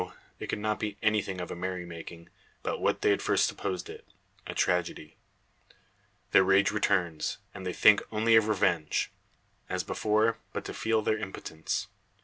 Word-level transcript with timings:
It 0.39 0.47
could 0.47 0.57
not 0.57 0.79
be 0.79 0.97
anything 1.03 1.39
of 1.39 1.51
a 1.51 1.55
merrymaking, 1.55 2.29
but 2.63 2.81
what 2.81 3.03
they 3.03 3.13
at 3.13 3.21
first 3.21 3.45
supposed 3.45 3.87
it 3.87 4.03
a 4.47 4.55
tragedy. 4.55 5.15
Their 6.31 6.43
rage 6.43 6.71
returns, 6.71 7.37
and 7.53 7.67
they 7.67 7.73
think 7.73 8.01
only 8.11 8.35
of 8.35 8.47
revenge. 8.47 9.11
As 9.69 9.83
before, 9.83 10.39
but 10.53 10.65
to 10.65 10.73
feel 10.73 11.03
their 11.03 11.19
impotence. 11.19 11.85